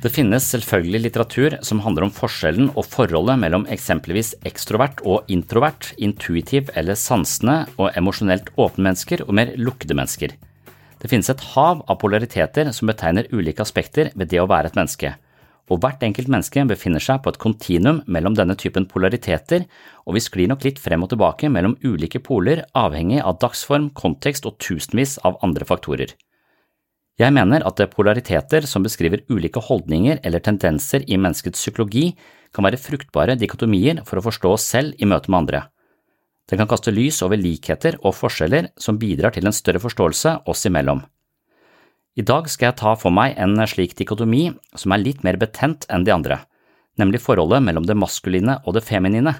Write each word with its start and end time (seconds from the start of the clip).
Det 0.00 0.08
finnes 0.08 0.46
selvfølgelig 0.48 1.00
litteratur 1.04 1.54
som 1.66 1.82
handler 1.84 2.06
om 2.06 2.12
forskjellen 2.16 2.70
og 2.72 2.86
forholdet 2.88 3.36
mellom 3.42 3.66
eksempelvis 3.68 4.32
ekstrovert 4.48 5.02
og 5.04 5.28
introvert, 5.28 5.90
intuitiv 6.00 6.70
eller 6.72 6.96
sansende 6.96 7.66
og 7.76 7.90
emosjonelt 8.00 8.48
åpne 8.56 8.86
mennesker 8.86 9.26
og 9.26 9.34
mer 9.36 9.52
lukkede 9.60 9.96
mennesker. 9.98 10.32
Det 11.00 11.10
finnes 11.12 11.28
et 11.32 11.44
hav 11.52 11.82
av 11.84 11.98
polariteter 12.00 12.72
som 12.76 12.88
betegner 12.88 13.28
ulike 13.32 13.60
aspekter 13.60 14.08
ved 14.14 14.32
det 14.32 14.40
å 14.40 14.48
være 14.48 14.72
et 14.72 14.80
menneske, 14.80 15.12
og 15.68 15.84
hvert 15.84 16.00
enkelt 16.08 16.32
menneske 16.32 16.64
befinner 16.72 17.04
seg 17.04 17.20
på 17.20 17.34
et 17.34 17.40
kontinuum 17.44 18.00
mellom 18.08 18.34
denne 18.40 18.56
typen 18.56 18.88
polariteter, 18.88 19.68
og 20.08 20.16
vi 20.16 20.24
sklir 20.24 20.48
nok 20.48 20.64
litt 20.64 20.80
frem 20.80 21.04
og 21.04 21.12
tilbake 21.12 21.52
mellom 21.52 21.76
ulike 21.84 22.24
poler 22.24 22.64
avhengig 22.72 23.20
av 23.20 23.36
dagsform, 23.44 23.92
kontekst 23.92 24.48
og 24.48 24.56
tusenvis 24.64 25.18
av 25.28 25.36
andre 25.44 25.68
faktorer. 25.68 26.16
Jeg 27.20 27.34
mener 27.36 27.60
at 27.68 27.80
polariteter 27.92 28.64
som 28.64 28.84
beskriver 28.86 29.20
ulike 29.28 29.60
holdninger 29.60 30.22
eller 30.24 30.40
tendenser 30.40 31.02
i 31.04 31.18
menneskets 31.20 31.60
psykologi, 31.60 32.14
kan 32.54 32.64
være 32.64 32.80
fruktbare 32.80 33.36
dikotomier 33.36 34.00
for 34.08 34.18
å 34.18 34.24
forstå 34.24 34.52
oss 34.54 34.64
selv 34.72 34.96
i 34.96 35.08
møte 35.10 35.28
med 35.28 35.42
andre. 35.42 35.60
Den 36.48 36.62
kan 36.62 36.70
kaste 36.70 36.94
lys 36.94 37.20
over 37.22 37.38
likheter 37.38 37.98
og 38.00 38.16
forskjeller 38.16 38.72
som 38.80 38.98
bidrar 38.98 39.36
til 39.36 39.44
en 39.46 39.54
større 39.54 39.82
forståelse 39.84 40.38
oss 40.48 40.64
imellom. 40.66 41.04
I 42.16 42.24
dag 42.26 42.48
skal 42.50 42.70
jeg 42.70 42.80
ta 42.80 42.96
for 42.98 43.14
meg 43.14 43.36
en 43.38 43.60
slik 43.68 43.92
dikotomi 44.00 44.48
som 44.74 44.96
er 44.96 45.04
litt 45.04 45.22
mer 45.22 45.36
betent 45.38 45.84
enn 45.92 46.08
de 46.08 46.16
andre, 46.16 46.40
nemlig 46.98 47.20
forholdet 47.22 47.62
mellom 47.68 47.84
det 47.86 48.00
maskuline 48.00 48.62
og 48.64 48.74
det 48.74 48.86
feminine. 48.88 49.36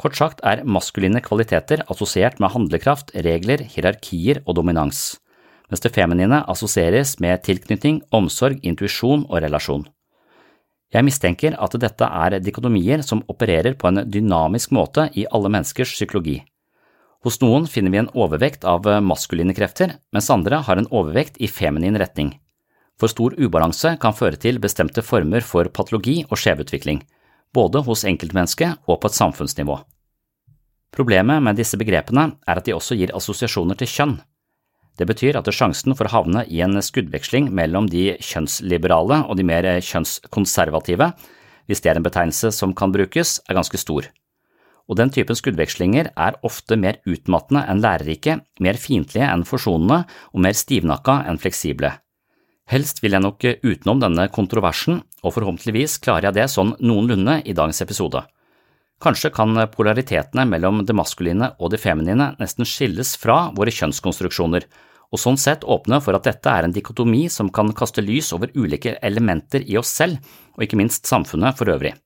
Kort 0.00 0.16
sagt 0.16 0.40
er 0.48 0.64
maskuline 0.64 1.20
kvaliteter 1.20 1.84
assosiert 1.92 2.40
med 2.40 2.56
handlekraft, 2.56 3.12
regler, 3.12 3.68
hierarkier 3.68 4.40
og 4.46 4.56
dominans 4.56 5.20
mens 5.70 5.82
det 5.84 5.94
feminine 5.94 6.42
assosieres 6.50 7.16
med 7.22 7.42
tilknytning, 7.46 8.02
omsorg, 8.10 8.58
intuisjon 8.66 9.24
og 9.28 9.40
relasjon. 9.44 9.86
Jeg 10.90 11.06
mistenker 11.06 11.54
at 11.54 11.76
dette 11.78 12.06
er 12.06 12.40
dikotomier 12.42 13.04
som 13.06 13.22
opererer 13.30 13.76
på 13.78 13.88
en 13.90 14.02
dynamisk 14.10 14.72
måte 14.74 15.06
i 15.14 15.26
alle 15.30 15.52
menneskers 15.52 15.92
psykologi. 15.94 16.40
Hos 17.22 17.38
noen 17.42 17.68
finner 17.70 17.92
vi 17.92 18.00
en 18.00 18.10
overvekt 18.16 18.64
av 18.64 18.86
maskuline 19.04 19.54
krefter, 19.54 19.98
mens 20.10 20.30
andre 20.32 20.62
har 20.66 20.80
en 20.80 20.88
overvekt 20.90 21.38
i 21.38 21.46
feminin 21.48 21.98
retning. 22.00 22.32
For 23.00 23.12
stor 23.12 23.36
ubalanse 23.38 23.94
kan 24.00 24.16
føre 24.16 24.40
til 24.40 24.58
bestemte 24.60 25.04
former 25.04 25.44
for 25.46 25.68
patologi 25.72 26.24
og 26.26 26.40
skjevutvikling, 26.40 27.04
både 27.54 27.84
hos 27.86 28.04
enkeltmennesket 28.08 28.82
og 28.88 29.00
på 29.00 29.10
et 29.10 29.18
samfunnsnivå. 29.18 29.78
Problemet 30.90 31.42
med 31.44 31.60
disse 31.60 31.78
begrepene 31.78 32.32
er 32.48 32.58
at 32.58 32.66
de 32.66 32.74
også 32.74 32.96
gir 32.98 33.14
assosiasjoner 33.14 33.78
til 33.78 33.90
kjønn. 33.90 34.16
Det 35.00 35.06
betyr 35.08 35.38
at 35.38 35.48
sjansen 35.48 35.94
for 35.96 36.04
å 36.04 36.12
havne 36.12 36.42
i 36.52 36.58
en 36.60 36.76
skuddveksling 36.84 37.46
mellom 37.56 37.86
de 37.88 38.18
kjønnsliberale 38.20 39.22
og 39.24 39.38
de 39.38 39.46
mer 39.48 39.64
kjønnskonservative, 39.80 41.06
hvis 41.64 41.80
det 41.80 41.88
er 41.92 42.00
en 42.00 42.04
betegnelse 42.04 42.50
som 42.52 42.74
kan 42.76 42.92
brukes, 42.92 43.38
er 43.48 43.56
ganske 43.56 43.80
stor. 43.80 44.10
Og 44.90 44.98
den 45.00 45.12
typen 45.14 45.38
skuddvekslinger 45.38 46.10
er 46.18 46.36
ofte 46.44 46.76
mer 46.76 46.98
utmattende 47.08 47.62
enn 47.70 47.80
lærerike, 47.80 48.40
mer 48.60 48.76
fiendtlige 48.76 49.24
enn 49.24 49.46
forsonende 49.48 50.02
og 50.34 50.44
mer 50.44 50.58
stivnakka 50.58 51.22
enn 51.30 51.40
fleksible. 51.40 51.94
Helst 52.68 53.00
vil 53.00 53.16
jeg 53.16 53.24
nok 53.24 53.46
utenom 53.64 54.02
denne 54.02 54.28
kontroversen, 54.34 55.00
og 55.24 55.32
forhåpentligvis 55.38 55.96
klarer 56.04 56.28
jeg 56.28 56.40
det 56.42 56.48
sånn 56.52 56.74
noenlunde 56.76 57.38
i 57.48 57.56
dagens 57.56 57.80
episode. 57.86 58.20
Kanskje 59.00 59.32
kan 59.32 59.56
polaritetene 59.72 60.44
mellom 60.44 60.84
det 60.84 60.92
maskuline 60.92 61.54
og 61.56 61.72
det 61.72 61.80
feminine 61.80 62.34
nesten 62.42 62.68
skilles 62.68 63.14
fra 63.16 63.46
våre 63.56 63.72
kjønnskonstruksjoner, 63.72 64.68
og 65.10 65.18
sånn 65.18 65.38
sett 65.40 65.66
åpne 65.66 65.98
for 66.04 66.16
at 66.16 66.28
dette 66.28 66.52
er 66.52 66.66
en 66.66 66.74
dikotomi 66.74 67.24
som 67.32 67.50
kan 67.52 67.72
kaste 67.76 68.04
lys 68.04 68.30
over 68.36 68.52
ulike 68.54 68.96
elementer 69.02 69.66
i 69.66 69.78
oss 69.80 69.90
selv, 70.00 70.22
og 70.56 70.64
ikke 70.64 70.78
minst 70.78 71.10
samfunnet 71.10 71.58
for 71.58 71.72
øvrig. 71.72 71.96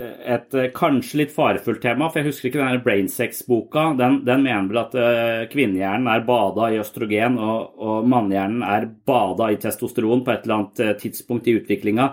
Et 0.00 0.54
eh, 0.56 0.70
kanskje 0.72 1.18
litt 1.20 1.32
farefullt 1.34 1.82
tema, 1.82 2.08
for 2.08 2.20
jeg 2.20 2.30
husker 2.30 2.48
ikke 2.48 2.62
denne 2.62 2.82
Brainsex-boka. 2.84 3.90
Den, 3.98 4.20
den, 4.24 4.44
mener 4.46 4.70
vel 4.70 4.80
at 4.80 4.94
uh, 4.96 5.46
kvinnehjernen 5.50 6.08
er 6.08 6.24
bada 6.24 6.70
i 6.70 6.78
østrogen, 6.80 7.36
og, 7.42 7.74
og 7.82 8.08
mannehjernen 8.08 8.62
er 8.64 8.86
bada 8.88 9.50
i 9.50 9.58
testosteron 9.60 10.22
på 10.24 10.32
et 10.32 10.46
eller 10.46 10.60
annet 10.60 11.02
tidspunkt 11.02 11.50
i 11.50 11.58
utviklinga 11.58 12.12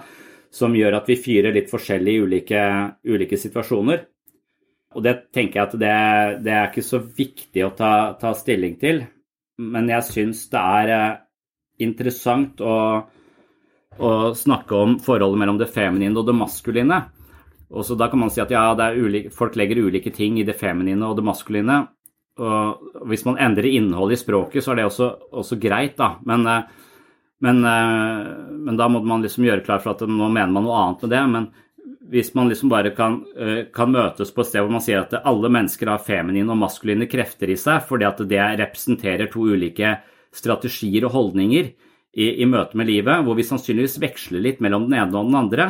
som 0.54 0.76
gjør 0.76 1.00
at 1.00 1.10
vi 1.10 1.18
fyrer 1.20 1.56
litt 1.56 1.72
forskjellig 1.72 2.14
i 2.14 2.22
ulike, 2.24 2.62
ulike 3.08 3.40
situasjoner. 3.40 4.06
Og 4.98 5.04
det 5.06 5.16
tenker 5.36 5.60
jeg 5.60 5.68
at 5.68 5.76
det, 5.82 5.96
det 6.46 6.54
er 6.56 6.70
ikke 6.70 6.86
så 6.86 7.02
viktig 7.04 7.66
å 7.66 7.74
ta, 7.78 7.92
ta 8.20 8.32
stilling 8.38 8.78
til, 8.82 9.04
men 9.58 9.90
jeg 9.90 10.06
syns 10.06 10.46
det 10.52 10.62
er 10.62 10.94
eh, 10.94 11.20
interessant 11.86 12.62
å, 12.62 12.78
å, 13.98 14.10
snakke 14.38 14.78
om 14.78 14.98
forholdet 15.04 15.42
mellom 15.42 15.60
det 15.62 15.70
feminine 15.74 16.18
og 16.18 16.28
det 16.28 16.38
maskuline. 16.38 17.02
Og 17.68 17.84
så 17.84 17.98
Da 18.00 18.08
kan 18.08 18.22
man 18.22 18.32
si 18.32 18.42
at 18.42 18.54
ja, 18.54 18.70
ulike, 18.96 19.32
folk 19.36 19.58
legger 19.60 19.84
ulike 19.84 20.14
ting 20.16 20.40
i 20.40 20.46
det 20.48 20.56
feminine 20.60 21.04
og 21.08 21.18
det 21.18 21.26
maskuline. 21.28 21.82
Og 22.38 23.08
Hvis 23.10 23.26
man 23.28 23.40
endrer 23.42 23.68
innholdet 23.68 24.20
i 24.20 24.24
språket, 24.24 24.64
så 24.64 24.72
er 24.72 24.82
det 24.82 24.86
også, 24.88 25.10
også 25.34 25.58
greit, 25.60 25.98
da. 25.98 26.14
Men, 26.24 26.46
men, 27.42 27.62
men, 27.66 28.78
da 28.78 28.88
må 28.88 29.02
man 29.02 29.26
liksom 29.26 29.44
gjøre 29.44 29.66
klar 29.66 29.82
for 29.84 29.98
at 29.98 30.06
nå 30.06 30.30
mener 30.30 30.54
man 30.54 30.64
noe 30.64 30.78
annet 30.84 31.04
med 31.04 31.14
det. 31.16 31.24
Men 31.34 31.50
hvis 32.12 32.34
man 32.38 32.50
liksom 32.52 32.72
bare 32.72 32.94
kan, 32.96 33.20
kan, 33.76 33.92
møtes 33.92 34.32
på 34.34 34.44
et 34.44 34.50
sted 34.50 34.64
hvor 34.64 34.72
man 34.74 34.84
sier 34.84 35.02
at 35.04 35.16
alle 35.28 35.52
mennesker 35.52 35.92
har 35.92 36.04
feminine 36.04 36.54
og 36.54 36.62
maskuline 36.62 37.10
krefter 37.12 37.52
i 37.52 37.58
seg, 37.60 37.84
fordi 37.88 38.08
at 38.08 38.22
det 38.30 38.46
representerer 38.62 39.32
to 39.32 39.44
ulike 39.52 39.98
strategier 40.36 41.08
og 41.08 41.16
holdninger 41.16 41.70
i, 42.18 42.30
i 42.42 42.48
møte 42.50 42.78
med 42.80 42.90
livet, 42.90 43.24
hvor 43.26 43.38
vi 43.38 43.46
sannsynligvis 43.46 44.00
veksler 44.02 44.44
litt 44.44 44.64
mellom 44.64 44.88
den 44.88 44.98
ene 45.00 45.20
og 45.20 45.30
den 45.30 45.40
andre. 45.40 45.68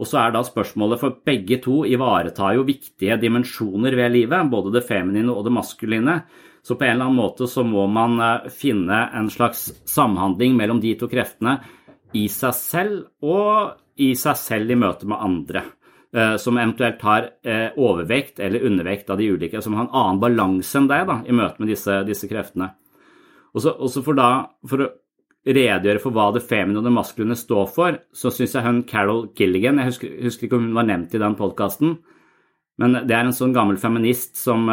Og 0.00 0.08
så 0.08 0.22
er 0.22 0.32
da 0.32 0.40
spørsmålet 0.46 1.02
for 1.02 1.18
begge 1.26 1.58
to 1.62 1.82
ivaretar 1.88 2.56
jo 2.56 2.64
viktige 2.66 3.18
dimensjoner 3.20 3.96
ved 3.98 4.14
livet, 4.14 4.48
både 4.50 4.72
det 4.78 4.86
feminine 4.88 5.34
og 5.34 5.44
det 5.46 5.52
maskuline. 5.52 6.22
Så 6.64 6.78
på 6.78 6.86
en 6.86 6.94
eller 6.94 7.10
annen 7.10 7.20
måte 7.20 7.48
så 7.50 7.64
må 7.66 7.84
man 7.90 8.16
finne 8.54 9.04
en 9.18 9.28
slags 9.32 9.68
samhandling 9.90 10.56
mellom 10.56 10.80
de 10.80 10.94
to 10.98 11.10
kreftene 11.10 11.58
i 12.16 12.28
seg 12.30 12.54
selv 12.56 13.24
og 13.24 13.78
i 14.00 14.12
seg 14.18 14.38
selv 14.40 14.72
i 14.72 14.78
møte 14.78 15.08
med 15.08 15.20
andre. 15.20 15.64
Som 16.40 16.58
eventuelt 16.60 17.00
har 17.08 17.26
overvekt 17.80 18.40
eller 18.44 18.66
undervekt 18.68 19.08
av 19.08 19.16
de 19.16 19.30
ulike, 19.32 19.62
som 19.64 19.72
har 19.78 19.86
en 19.86 19.94
annen 19.96 20.18
balanse 20.20 20.76
enn 20.76 20.88
deg 20.90 21.06
da, 21.08 21.14
i 21.24 21.32
møte 21.32 21.62
med 21.62 21.70
disse, 21.72 22.02
disse 22.04 22.28
kreftene. 22.28 22.68
Og 23.56 23.64
så 23.64 24.02
for, 24.04 24.20
for 24.68 24.84
å 24.84 24.90
redegjøre 25.42 26.02
for 26.02 26.14
hva 26.14 26.28
det 26.34 26.44
feminine 26.46 26.80
og 26.80 26.86
det 26.86 26.94
maskuline 26.94 27.36
står 27.38 27.70
for, 27.74 27.98
så 28.14 28.30
syns 28.30 28.54
jeg 28.56 28.66
hun 28.66 28.82
Carol 28.88 29.24
Gilligan 29.36 29.80
Jeg 29.80 29.90
husker, 29.90 30.12
husker, 30.22 30.46
ikke 30.46 30.58
om 30.58 30.68
hun 30.68 30.76
var 30.76 30.86
nevnt 30.88 31.16
i 31.16 31.22
den 31.22 31.38
podkasten, 31.38 31.96
men 32.80 33.00
det 33.08 33.16
er 33.16 33.26
en 33.26 33.36
sånn 33.36 33.54
gammel 33.54 33.78
feminist 33.80 34.38
som, 34.40 34.68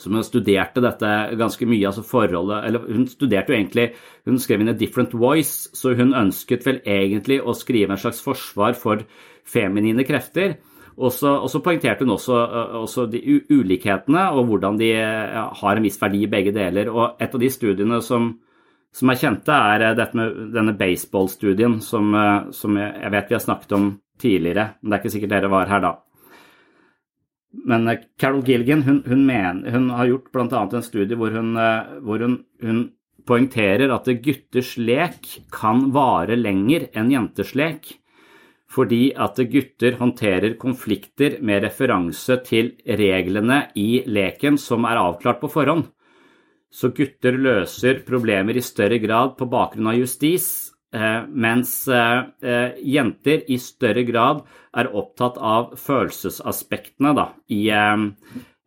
som 0.00 0.16
studerte 0.24 0.82
dette 0.82 1.10
ganske 1.38 1.68
mye, 1.68 1.86
altså 1.90 2.04
forholdet 2.06 2.64
Eller 2.66 2.86
hun 2.88 3.06
studerte 3.10 3.52
jo 3.52 3.58
egentlig 3.58 3.86
Hun 4.28 4.40
skrev 4.40 4.62
inn 4.62 4.72
A 4.72 4.76
Different 4.76 5.14
Voice, 5.14 5.70
så 5.76 5.94
hun 5.98 6.16
ønsket 6.16 6.66
vel 6.66 6.80
egentlig 6.84 7.40
å 7.40 7.54
skrive 7.56 7.94
en 7.94 8.00
slags 8.00 8.22
forsvar 8.24 8.76
for 8.78 9.04
feminine 9.48 10.04
krefter. 10.06 10.58
Og 11.00 11.12
så, 11.14 11.60
poengterte 11.64 12.04
hun 12.04 12.14
også, 12.16 12.36
eh, 12.36 12.76
også, 12.82 13.06
de 13.10 13.40
ulikhetene 13.48 14.26
og 14.36 14.50
hvordan 14.50 14.78
de 14.80 14.90
eh, 14.98 15.40
har 15.62 15.76
en 15.76 15.86
viss 15.86 16.00
verdi 16.00 16.24
i 16.26 16.30
begge 16.30 16.52
deler. 16.52 16.90
Og 16.92 17.20
et 17.22 17.34
av 17.34 17.40
de 17.40 17.50
studiene 17.50 18.02
som, 18.04 18.34
som 18.92 19.12
er 19.12 19.20
kjente, 19.22 19.56
er 19.56 19.86
eh, 19.88 20.04
denne 20.52 20.76
baseballstudien 20.76 21.80
som, 21.84 22.12
som 22.52 22.76
jeg 22.76 23.14
vet 23.16 23.32
vi 23.32 23.38
har 23.38 23.46
snakket 23.46 23.76
om 23.78 23.90
tidligere, 24.20 24.74
men 24.80 24.90
det 24.90 24.98
er 24.98 25.02
ikke 25.02 25.14
sikkert 25.16 25.36
dere 25.38 25.52
var 25.52 25.70
her 25.72 25.84
da. 25.86 25.94
Men 27.50 27.88
Carol 28.20 28.44
Gilgan 28.46 28.84
hun, 28.86 29.02
hun, 29.06 29.24
mener, 29.26 29.72
hun 29.74 29.90
har 29.90 30.06
gjort 30.06 30.28
bl.a. 30.32 30.60
en 30.62 30.84
studie 30.86 31.18
hvor, 31.18 31.34
hun, 31.34 31.56
hvor 32.06 32.22
hun, 32.22 32.82
poengterer 33.26 33.90
at 33.92 34.06
gutters 34.24 34.76
lek 34.78 35.26
kan 35.52 35.88
vare 35.94 36.38
lenger 36.38 36.86
enn 36.96 37.10
jenters 37.12 37.52
lek 37.58 37.90
fordi 38.70 39.10
at 39.18 39.38
gutter 39.50 39.96
håndterer 39.98 40.54
konflikter 40.60 41.38
med 41.42 41.64
referanse 41.66 42.36
til 42.46 42.72
reglene 42.86 43.64
i 43.78 44.02
leken 44.06 44.58
som 44.62 44.86
er 44.86 45.00
avklart 45.00 45.40
på 45.42 45.50
forhånd. 45.50 45.88
Så 46.70 46.92
gutter 46.94 47.34
løser 47.34 48.04
problemer 48.06 48.54
i 48.54 48.62
større 48.62 49.00
grad 49.02 49.34
på 49.38 49.48
bakgrunn 49.50 49.90
av 49.90 49.98
justis, 49.98 50.46
eh, 50.69 50.69
mens 51.30 51.74
eh, 51.88 52.22
eh, 52.42 52.78
jenter 52.82 53.44
i 53.46 53.58
større 53.62 54.02
grad 54.08 54.42
er 54.74 54.90
opptatt 54.90 55.38
av 55.38 55.76
følelsesaspektene 55.78 57.14
da, 57.14 57.28
i, 57.46 57.68
Eh, 57.70 58.06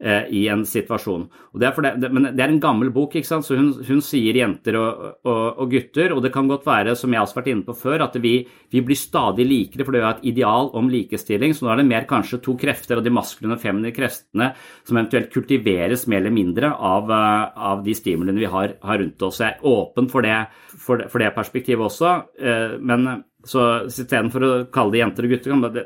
i 0.03 0.41
en 0.51 0.65
situasjon. 0.67 1.29
Det 1.55 1.69
det, 2.01 2.09
men 2.11 2.25
det 2.35 2.43
er 2.43 2.51
en 2.51 2.59
gammel 2.59 2.89
bok, 2.91 3.15
ikke 3.15 3.27
sant? 3.27 3.45
så 3.47 3.55
hun, 3.55 3.69
hun 3.87 4.01
sier 4.03 4.35
jenter 4.35 4.75
og, 4.75 5.03
og, 5.23 5.61
og, 5.61 5.71
gutter. 5.71 6.11
Og 6.15 6.21
det 6.25 6.33
kan 6.33 6.49
godt 6.49 6.65
være, 6.67 6.95
som 6.99 7.13
jeg 7.13 7.23
også 7.23 7.37
har 7.37 7.41
vært 7.41 7.51
inne 7.53 7.67
på 7.67 7.75
før, 7.77 8.03
at 8.07 8.17
vi, 8.23 8.33
vi 8.73 8.83
blir 8.83 8.99
stadig 8.99 9.45
likere, 9.47 9.85
for 9.85 9.95
det 9.95 10.01
er 10.01 10.09
et 10.09 10.27
ideal 10.33 10.71
om 10.75 10.89
likestilling. 10.91 11.55
Så 11.55 11.65
nå 11.65 11.71
er 11.73 11.81
det 11.81 11.87
mer 11.89 12.07
kanskje 12.09 12.41
to 12.43 12.57
krefter 12.59 12.99
av 12.99 13.05
de 13.05 13.13
maskuline 13.13 13.55
og 13.55 13.63
feminine 13.63 13.95
kreftene 13.95 14.51
som 14.83 14.99
eventuelt 14.99 15.31
kultiveres 15.33 16.07
mer 16.11 16.23
eller 16.23 16.35
mindre 16.35 16.73
av, 16.73 17.11
eh, 17.11 17.63
av 17.71 17.83
de 17.85 17.95
stimuliene 17.97 18.43
vi 18.43 18.51
har, 18.51 18.77
har, 18.83 18.99
rundt 19.03 19.27
oss. 19.29 19.41
Jeg 19.43 19.55
er 19.55 19.67
åpen 19.71 20.11
for 20.11 20.25
det, 20.25 20.39
for 20.73 20.99
det, 20.99 21.09
for 21.13 21.23
det 21.23 21.33
perspektivet 21.37 21.87
også. 21.87 22.15
Eh, 22.39 22.77
men 22.83 23.23
så 23.47 23.85
istedenfor 23.87 24.47
å 24.47 24.53
kalle 24.73 24.95
det 24.95 25.03
jenter 25.03 25.27
og 25.27 25.35
gutter, 25.35 25.53
kan 25.53 25.63
man 25.63 25.83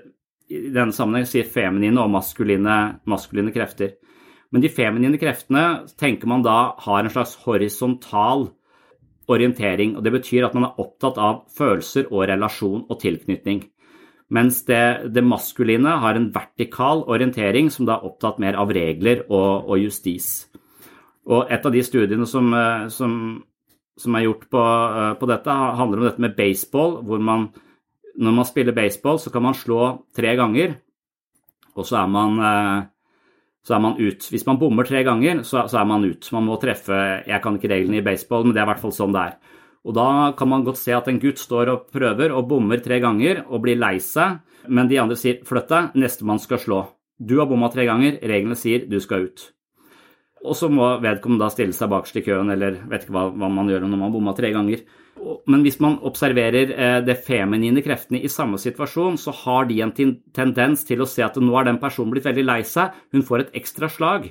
i 0.47 0.67
denne 0.71 0.95
sammenheng 0.95 1.27
sier 1.27 1.47
feminine 1.51 1.99
og 1.99 2.11
maskuline, 2.13 2.77
maskuline 3.09 3.51
krefter. 3.55 3.97
Men 4.51 4.63
de 4.63 4.71
feminine 4.71 5.19
kreftene 5.19 5.87
tenker 5.99 6.29
man 6.29 6.45
da 6.45 6.75
har 6.85 7.03
en 7.03 7.11
slags 7.11 7.35
horisontal 7.43 8.47
orientering. 9.27 9.97
og 9.97 10.03
Det 10.03 10.13
betyr 10.15 10.47
at 10.47 10.55
man 10.55 10.69
er 10.69 10.79
opptatt 10.79 11.17
av 11.19 11.43
følelser 11.51 12.07
og 12.11 12.27
relasjon 12.29 12.85
og 12.87 13.01
tilknytning. 13.01 13.65
Mens 14.29 14.63
det, 14.67 15.11
det 15.15 15.23
maskuline 15.23 15.99
har 16.01 16.17
en 16.19 16.31
vertikal 16.35 17.05
orientering 17.07 17.69
som 17.71 17.87
da 17.87 17.95
er 17.95 18.07
opptatt 18.09 18.41
mer 18.43 18.57
av 18.59 18.71
regler 18.75 19.23
og, 19.27 19.67
og 19.67 19.79
justis. 19.79 20.47
Og 21.27 21.47
Et 21.51 21.65
av 21.65 21.71
de 21.71 21.83
studiene 21.83 22.27
som, 22.27 22.49
eh, 22.55 22.87
som, 22.91 23.13
som 23.99 24.15
er 24.15 24.27
gjort 24.27 24.49
på, 24.51 24.63
eh, 24.63 25.13
på, 25.19 25.29
dette, 25.31 25.51
handler 25.51 26.01
om 26.01 26.07
dette 26.07 26.23
med 26.23 26.35
baseball, 26.35 27.01
hvor 27.07 27.23
man 27.23 27.49
når 28.17 28.33
man 28.33 28.47
spiller 28.49 28.73
baseball, 28.73 29.19
så 29.21 29.29
kan 29.29 29.43
man 29.45 29.53
slå 29.53 30.07
tre 30.15 30.31
ganger, 30.35 30.71
og 31.77 31.85
så 31.85 31.99
er 32.01 32.07
man 32.09 32.39
eh, 32.41 32.87
så 33.67 33.75
er 33.75 33.83
man 33.83 33.97
ut. 33.99 34.23
Hvis 34.31 34.45
man 34.47 34.59
bommer 34.61 34.87
tre 34.87 35.01
ganger, 35.03 35.41
så, 35.43 35.65
så, 35.67 35.81
er 35.81 35.87
man 35.89 36.05
ut. 36.07 36.29
Man 36.31 36.45
må 36.47 36.55
treffe 36.61 36.95
Jeg 37.27 37.41
kan 37.43 37.57
ikke 37.57 37.71
reglene 37.73 37.99
i 37.99 38.05
baseball, 38.05 38.45
men 38.45 38.55
det 38.55 38.61
er 38.61 38.67
i 38.69 38.71
hvert 38.71 38.83
fall 38.85 38.95
sånn 38.95 39.15
det 39.15 39.23
er. 39.25 39.33
Og 39.87 39.95
da 39.95 40.07
kan 40.39 40.49
man 40.51 40.63
godt 40.67 40.79
se 40.79 40.95
at 40.95 41.07
en 41.11 41.19
gutt 41.19 41.39
står 41.39 41.71
og 41.73 41.89
prøver 41.91 42.31
og 42.35 42.47
bommer 42.47 42.79
tre 42.83 43.01
ganger 43.03 43.43
og 43.45 43.65
blir 43.65 43.79
lei 43.79 43.97
seg, 44.03 44.39
men 44.67 44.87
de 44.87 44.99
andre 44.99 45.15
sier 45.19 45.43
'flytt 45.47 45.69
deg, 45.71 45.91
nestemann 45.95 46.39
skal 46.43 46.59
slå'. 46.63 46.87
Du 47.19 47.39
har 47.39 47.47
bomma 47.47 47.69
tre 47.71 47.85
ganger, 47.87 48.19
reglene 48.21 48.55
sier 48.55 48.87
du 48.87 48.99
skal 48.99 49.27
ut. 49.27 49.51
Og 50.45 50.55
så 50.55 50.69
må 50.69 50.99
vedkommende 51.01 51.43
da 51.43 51.49
stille 51.51 51.73
seg 51.73 51.89
bakerst 51.89 52.19
i 52.19 52.23
køen, 52.23 52.51
eller 52.51 52.79
vet 52.87 53.03
ikke 53.03 53.15
hva, 53.15 53.29
hva 53.31 53.49
man 53.51 53.67
gjør 53.71 53.87
når 53.87 53.99
man 53.99 54.13
bomma 54.13 54.35
tre 54.37 54.51
ganger. 54.53 54.83
Men 55.47 55.63
hvis 55.63 55.79
man 55.83 55.97
observerer 56.05 56.73
eh, 56.73 56.97
det 57.05 57.21
feminine 57.25 57.81
kreftene 57.83 58.19
i 58.23 58.31
samme 58.31 58.59
situasjon, 58.61 59.17
så 59.19 59.33
har 59.43 59.67
de 59.69 59.79
en 59.83 59.93
tendens 60.35 60.83
til 60.87 61.01
å 61.03 61.07
se 61.09 61.23
at 61.25 61.39
nå 61.39 61.53
er 61.59 61.69
den 61.69 61.79
personen 61.81 62.11
blitt 62.13 62.27
veldig 62.27 62.45
lei 62.45 62.59
seg, 62.67 62.95
hun 63.15 63.25
får 63.25 63.45
et 63.45 63.57
ekstra 63.61 63.89
slag. 63.91 64.29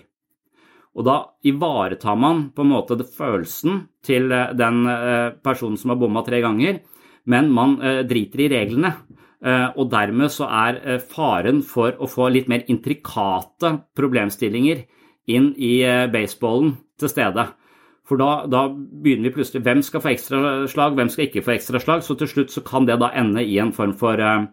Og 0.96 1.04
da 1.04 1.16
ivaretar 1.44 2.16
man 2.16 2.46
på 2.56 2.64
en 2.64 2.72
måte 2.72 2.98
følelsen 3.00 3.82
til 4.06 4.32
eh, 4.32 4.52
den 4.56 4.84
eh, 4.92 5.30
personen 5.44 5.80
som 5.80 5.94
har 5.94 6.00
bomma 6.00 6.24
tre 6.26 6.42
ganger, 6.44 6.82
men 7.26 7.48
man 7.50 7.72
driter 8.06 8.44
i 8.44 8.52
reglene. 8.52 8.92
Og 9.74 9.88
dermed 9.90 10.30
så 10.30 10.46
er 10.46 11.00
faren 11.10 11.58
for 11.66 11.98
å 11.98 12.06
få 12.06 12.28
litt 12.30 12.46
mer 12.46 12.62
intrikate 12.70 13.72
problemstillinger 13.98 14.84
inn 15.34 15.48
i 15.58 15.72
baseballen 16.12 16.76
til 17.02 17.10
stede. 17.10 17.48
For 18.06 18.20
da, 18.20 18.46
da, 18.46 18.68
begynner 18.70 19.28
vi 19.28 19.34
plutselig 19.34 19.64
Hvem 19.66 19.82
skal 19.82 20.02
få 20.04 20.12
ekstraslag, 20.12 20.94
hvem 20.94 21.10
skal 21.10 21.26
ikke 21.26 21.42
få 21.42 21.56
ekstraslag? 21.56 22.04
Så 22.06 22.14
til 22.18 22.30
slutt 22.30 22.54
så 22.54 22.62
kan 22.66 22.86
det 22.86 23.00
da 23.02 23.10
ende 23.18 23.42
i 23.42 23.58
en 23.62 23.74
form 23.74 23.96
for 23.98 24.22
uh, 24.22 24.46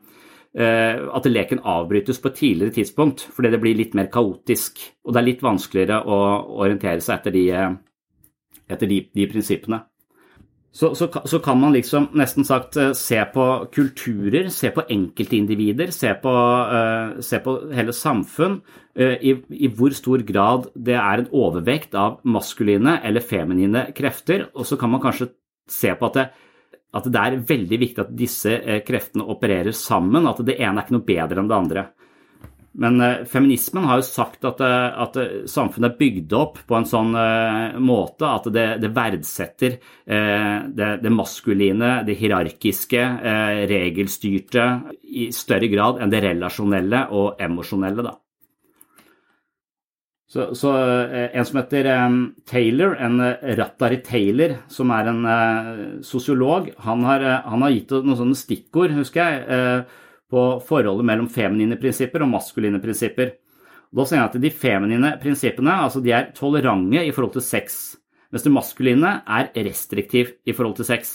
at 0.58 1.30
leken 1.30 1.62
avbrytes 1.62 2.22
på 2.22 2.32
et 2.32 2.40
tidligere 2.42 2.78
tidspunkt, 2.80 3.28
fordi 3.36 3.54
det 3.54 3.62
blir 3.62 3.78
litt 3.78 3.94
mer 3.98 4.10
kaotisk. 4.14 4.82
Og 5.06 5.14
det 5.14 5.22
er 5.22 5.30
litt 5.30 5.46
vanskeligere 5.46 6.02
å 6.02 6.20
orientere 6.66 7.02
seg 7.02 7.22
etter 7.22 7.38
de, 7.38 7.46
etter 8.74 8.90
de, 8.90 9.00
de 9.14 9.30
prinsippene. 9.30 9.84
Så, 10.74 10.96
så, 10.98 11.06
så, 11.30 11.38
kan 11.38 11.60
man 11.62 11.76
liksom 11.76 12.08
nesten 12.18 12.48
sagt 12.48 12.80
se 12.98 13.20
på 13.30 13.44
kulturer, 13.70 14.48
se 14.50 14.72
på 14.74 14.88
enkeltindivider, 14.90 15.92
se 15.94 16.16
på, 16.18 16.32
uh, 16.34 17.20
se 17.22 17.38
på 17.44 17.60
hele 17.78 17.94
samfunn 17.94 18.58
Uh, 18.94 19.16
i, 19.26 19.32
i, 19.50 19.68
hvor 19.74 19.90
stor 19.98 20.22
grad 20.22 20.68
det 20.78 20.94
er 20.94 21.24
en 21.24 21.30
overvekt 21.34 21.96
av 21.98 22.20
maskuline 22.30 23.00
eller 23.02 23.26
feminine 23.26 23.88
krefter. 23.98 24.52
Og 24.54 24.68
så 24.70 24.78
kan 24.78 24.92
man 24.94 25.02
kanskje 25.02 25.32
se 25.66 25.96
på 25.98 26.10
at 26.12 26.20
det, 26.20 26.26
at 26.94 27.10
det 27.10 27.24
er 27.24 27.40
veldig 27.50 27.80
viktig 27.82 28.04
at 28.04 28.14
disse 28.14 28.54
eh, 28.54 28.82
kreftene 28.86 29.26
opererer 29.34 29.74
sammen, 29.74 30.28
at 30.30 30.42
det 30.46 30.60
ene 30.60 30.78
er 30.78 30.86
ikke 30.86 30.98
noe 30.98 31.08
bedre 31.08 31.42
enn 31.42 31.50
det 31.50 31.58
andre. 31.58 31.86
Men 32.74 32.98
uh, 33.02 33.26
feminismen 33.30 33.86
har 33.86 34.00
jo 34.02 34.08
sagt 34.08 34.46
at, 34.50 34.62
uh, 34.64 35.04
at 35.04 35.18
uh, 35.22 35.36
samfunnet 35.50 35.92
er 35.92 36.00
bygd 36.00 36.34
opp 36.38 36.58
på 36.66 36.78
en 36.78 36.88
sånn 36.90 37.14
måte 37.84 38.30
at 38.30 38.50
det, 38.54 38.66
det 38.82 38.90
verdsetter 38.96 39.78
det, 40.08 40.90
det, 41.04 41.12
maskuline, 41.14 41.92
det 42.08 42.16
hierarkiske, 42.18 43.04
regelstyrte 43.70 44.66
i 45.04 45.30
større 45.36 45.70
grad 45.72 46.02
enn 46.02 46.12
det 46.12 46.24
relasjonelle 46.26 47.06
og 47.14 47.42
emosjonelle. 47.42 48.06
da. 48.06 48.18
Så, 50.34 50.48
så, 50.58 50.72
eh, 51.06 51.30
En 51.38 51.46
som 51.46 51.60
heter 51.60 51.88
Taylor, 52.50 52.96
en 52.98 53.22
Rattari 53.60 54.00
Taylor, 54.02 54.56
som 54.68 54.90
er 54.92 55.12
en 55.12 56.02
sosiolog, 56.02 56.72
han 56.82 57.04
har, 57.06 57.26
han 57.46 57.62
har, 57.62 57.76
gitt 57.76 57.94
noen 58.00 58.18
sånne 58.18 58.40
stikkord, 58.40 58.96
husker 58.98 59.22
jeg, 59.22 59.84
på 60.34 60.44
forholdet 60.66 61.06
mellom 61.06 61.30
feminine 61.30 61.78
prinsipper 61.78 62.26
og 62.26 62.32
maskuline 62.34 62.82
prinsipper. 62.82 63.36
Da 63.94 64.06
sier 64.10 64.20
jeg 64.20 64.30
at 64.32 64.40
De 64.42 64.50
feminine 64.50 65.12
prinsippene 65.22 65.76
altså 65.84 66.02
de 66.02 66.16
er 66.18 66.32
tolerante 66.34 67.04
i 67.06 67.12
forhold 67.14 67.36
til 67.36 67.46
sex, 67.46 67.96
mens 68.34 68.46
det 68.48 68.56
maskuline 68.56 69.12
er 69.22 69.52
restriktivt 69.54 70.42
i 70.50 70.56
forhold 70.58 70.80
til 70.80 70.90
sex. 70.90 71.14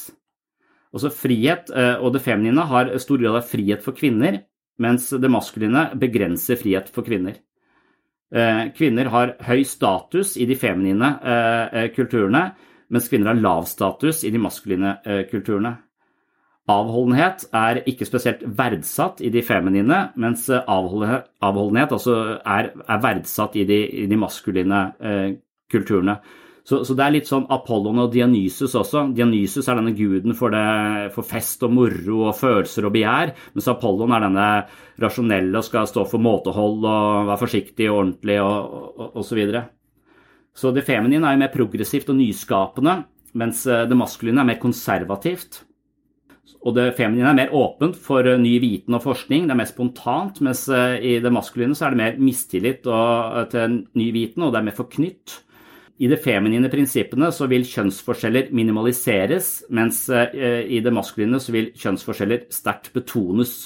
Også 0.94 1.10
Frihet 1.12 1.75
og 1.75 2.14
det 2.14 2.22
feminine 2.22 2.62
har 2.70 2.94
stor 3.02 3.18
grad 3.18 3.42
av 3.42 3.50
frihet 3.50 3.82
for 3.84 3.98
kvinner, 3.98 4.38
mens 4.78 5.10
det 5.10 5.30
maskuline 5.30 5.88
begrenser 5.98 6.56
frihet 6.56 6.88
for 6.94 7.04
kvinner. 7.04 7.42
Eh, 8.28 8.68
kvinner 8.76 9.08
har 9.08 9.37
høy 9.40 9.62
status 9.64 10.34
i 10.37 10.44
de 10.48 10.56
feminine 10.58 11.14
eh, 11.25 11.78
eh, 11.80 11.87
kulturene, 11.96 12.50
mens 12.92 13.08
kvinner 13.08 13.32
har 13.32 13.40
lav 13.40 13.64
status 13.68 14.20
i 14.25 14.32
de 14.32 14.40
maskuline 14.40 14.94
kulturene. 15.28 15.75
Avholdenhet 16.68 17.46
er 17.56 17.82
ikke 17.88 18.04
spesielt 18.04 18.42
verdsatt 18.58 19.22
i 19.25 19.30
de 19.32 19.40
feminine, 19.40 20.02
mens 20.20 20.48
avholdenhet, 20.52 21.94
altså 21.96 22.16
er, 22.42 22.75
er, 22.84 23.00
verdsatt 23.00 23.56
i 23.56 23.64
de, 23.68 23.78
i 24.02 24.04
de 24.10 24.18
maskuline 24.20 24.82
kulturene. 25.72 26.18
Så, 26.68 26.82
så, 26.84 26.92
det 26.92 27.00
er 27.00 27.12
litt 27.14 27.28
sånn 27.30 27.46
Apollon 27.48 28.02
og 28.02 28.10
Dionysus 28.12 28.75
også. 28.76 29.06
Dionysus 29.16 29.70
er 29.70 29.78
denne 29.78 29.94
guden 29.96 30.34
for, 30.37 30.52
det, 30.52 31.12
for, 31.14 31.25
fest 31.25 31.62
og 31.64 31.72
moro 31.72 32.26
og 32.28 32.37
følelser 32.37 32.84
og 32.84 32.92
begjær, 32.92 33.32
mens 33.54 33.68
Apollon 33.72 34.12
er 34.12 34.26
denne 34.26 34.48
rasjonelle 35.00 35.62
og 35.62 35.64
skal 35.64 35.88
stå 35.88 36.04
for 36.10 36.20
måtehold 36.20 36.84
og 36.84 37.30
være 37.30 37.40
forsiktig 37.40 37.88
og 37.88 38.02
ordentlig 38.02 38.37
og 38.44 39.08
osv. 39.14 39.30
Så, 39.30 39.38
videre. 39.38 39.62
Så 40.52 40.75
det 40.76 40.84
feminine 40.84 41.25
er 41.25 41.38
jo 41.38 41.42
mer 41.46 41.54
progressivt 41.54 42.12
og 42.12 42.18
nyskapende, 42.20 42.98
mens 43.38 43.64
det 43.64 43.96
maskuline 43.96 44.44
er 44.44 44.50
mer 44.50 44.60
konservativt. 44.60 45.62
Og 46.66 46.74
det 46.74 46.94
feminine 46.98 47.30
er 47.30 47.36
mer 47.38 47.52
åpent 47.54 47.96
for 48.02 48.26
ny 48.40 48.56
viten 48.62 48.96
og 48.96 49.04
forskning, 49.04 49.46
det 49.46 49.54
er 49.54 49.60
mer 49.60 49.68
spontant, 49.70 50.40
mens 50.42 50.64
i 50.68 51.18
det 51.22 51.32
maskuline 51.32 51.76
så 51.78 51.86
er 51.86 51.94
det 51.94 52.00
mer 52.00 52.16
mistillit 52.18 52.82
til 53.52 53.76
ny 53.94 54.08
viten, 54.16 54.42
og 54.42 54.52
det 54.52 54.58
er 54.58 54.66
mer 54.66 54.76
forknytt. 54.78 55.36
I 55.98 56.06
de 56.10 56.18
feminine 56.22 56.70
prinsippene 56.70 57.30
så 57.34 57.48
vil 57.50 57.66
kjønnsforskjeller 57.66 58.52
minimaliseres, 58.54 59.64
mens 59.74 60.04
i 60.10 60.78
det 60.82 60.92
maskuline 60.94 61.40
så 61.42 61.54
vil 61.54 61.72
kjønnsforskjeller 61.74 62.44
sterkt 62.54 62.92
betones. 62.94 63.56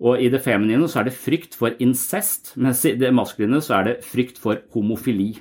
Og 0.00 0.22
i 0.22 0.30
det 0.32 0.40
feminine 0.44 0.86
så 0.88 1.02
er 1.02 1.10
det 1.10 1.16
frykt 1.18 1.58
for 1.58 1.74
incest, 1.82 2.54
mens 2.56 2.84
i 2.88 2.94
det 2.98 3.10
maskuline 3.14 3.58
så 3.62 3.80
er 3.80 3.88
det 3.88 3.96
frykt 4.06 4.38
for 4.40 4.62
homofili. 4.74 5.34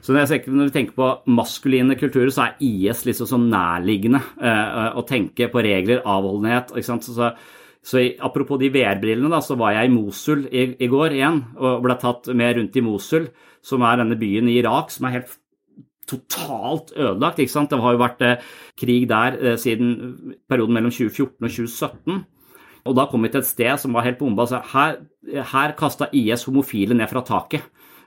Så 0.00 0.14
når, 0.14 0.30
når 0.48 0.70
vi 0.70 0.74
tenker 0.74 0.96
på 0.96 1.08
maskuline 1.30 1.96
kulturer, 2.00 2.30
så 2.32 2.46
er 2.46 2.62
IS 2.64 3.04
liksom 3.06 3.28
så 3.28 3.40
nærliggende 3.40 4.22
eh, 4.40 4.96
å 4.96 5.04
tenke 5.06 5.50
på 5.52 5.62
regler, 5.64 6.00
avholdenhet. 6.08 6.72
ikke 6.72 6.88
sant? 6.88 7.06
Så, 7.06 7.14
så, 7.18 7.28
så 7.84 8.02
Apropos 8.24 8.60
de 8.62 8.72
VR-brillene, 8.72 9.42
så 9.44 9.58
var 9.60 9.76
jeg 9.76 9.90
i 9.90 9.94
Mosul 9.94 10.46
i, 10.48 10.66
i, 10.78 10.88
går 10.90 11.18
igjen 11.18 11.42
og 11.58 11.84
ble 11.84 11.98
tatt 12.00 12.32
med 12.32 12.56
rundt 12.58 12.80
i 12.80 12.84
Mosul, 12.86 13.28
som 13.62 13.84
er 13.86 14.00
denne 14.00 14.18
byen 14.18 14.48
i 14.50 14.58
Irak 14.62 14.90
som 14.90 15.06
er 15.06 15.20
helt 15.20 15.36
totalt 16.08 16.92
ødelagt. 16.96 17.38
ikke 17.38 17.52
sant? 17.52 17.70
Det 17.70 17.80
har 17.82 17.94
jo 17.94 18.02
vært 18.02 18.24
eh, 18.26 18.52
krig 18.78 19.06
der 19.10 19.38
eh, 19.38 19.58
siden 19.60 20.36
perioden 20.50 20.78
mellom 20.78 20.94
2014 20.94 21.36
og 21.36 21.50
2017. 21.50 22.22
Og 22.90 22.96
da 22.98 23.06
kom 23.06 23.22
vi 23.22 23.30
til 23.30 23.42
et 23.42 23.46
sted 23.46 23.78
som 23.78 23.94
var 23.94 24.08
helt 24.08 24.18
bomba. 24.18 24.48
Så 24.50 24.58
her, 24.72 24.98
her 25.52 25.76
kasta 25.78 26.10
IS 26.10 26.48
homofile 26.48 26.96
ned 26.98 27.10
fra 27.12 27.22
taket. 27.26 27.62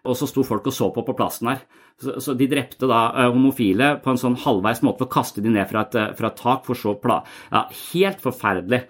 Og 0.06 0.18
så 0.18 0.30
sto 0.30 0.46
folk 0.46 0.68
og 0.70 0.76
så 0.76 0.92
på 0.94 1.04
på 1.06 1.16
plassen 1.18 1.52
her. 1.52 1.66
Så, 2.02 2.18
så 2.22 2.36
de 2.38 2.48
drepte 2.52 2.90
da 2.92 3.02
uh, 3.16 3.28
homofile 3.34 3.96
på 4.04 4.12
en 4.12 4.22
sånn 4.22 4.38
halvveis 4.44 4.82
måte 4.86 5.04
for 5.04 5.10
å 5.10 5.16
kaste 5.16 5.44
de 5.44 5.54
ned 5.54 5.70
fra 5.70 5.86
et, 5.86 5.98
uh, 6.00 6.14
fra 6.18 6.32
et 6.32 6.42
tak, 6.42 6.66
for 6.68 6.80
så 6.80 6.96
pla... 7.00 7.22
Ja, 7.52 7.66
helt 7.94 8.24
forferdelig. 8.24 8.84